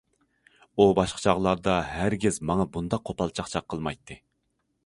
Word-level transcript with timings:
ئۇ 0.79 0.87
باشقا 0.99 1.21
چاغلاردا 1.25 1.75
ھەرگىز 1.91 2.41
ماڭا 2.51 2.67
بۇنداق 2.79 3.07
قوپال 3.11 3.37
چاقچاق 3.41 3.73
قىلمايتتى. 3.75 4.23